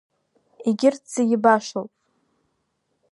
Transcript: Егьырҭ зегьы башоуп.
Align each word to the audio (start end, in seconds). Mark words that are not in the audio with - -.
Егьырҭ 0.67 1.03
зегьы 1.13 1.37
башоуп. 1.43 1.91